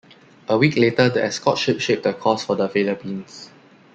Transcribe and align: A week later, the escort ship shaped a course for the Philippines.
A 0.49 0.57
week 0.57 0.77
later, 0.77 1.09
the 1.09 1.23
escort 1.23 1.59
ship 1.59 1.79
shaped 1.79 2.07
a 2.07 2.13
course 2.15 2.43
for 2.43 2.55
the 2.55 2.67
Philippines. 2.67 3.51